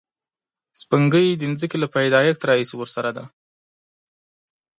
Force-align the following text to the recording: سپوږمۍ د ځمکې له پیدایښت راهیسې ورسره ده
سپوږمۍ 0.79 1.25
د 1.35 1.41
ځمکې 1.59 1.77
له 1.83 1.87
پیدایښت 1.95 2.41
راهیسې 2.49 2.75
ورسره 2.77 3.11
ده 3.17 3.23